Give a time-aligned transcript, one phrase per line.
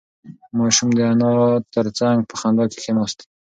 [0.57, 1.31] ماشوم د انا
[1.73, 3.19] تر څنگ په خندا کې کېناست.